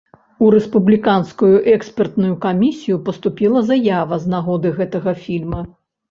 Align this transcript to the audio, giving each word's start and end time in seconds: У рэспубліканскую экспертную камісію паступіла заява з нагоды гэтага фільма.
У 0.43 0.47
рэспубліканскую 0.53 1.49
экспертную 1.73 2.31
камісію 2.45 2.97
паступіла 3.09 3.61
заява 3.67 4.15
з 4.23 4.31
нагоды 4.35 4.67
гэтага 4.79 5.13
фільма. 5.27 5.61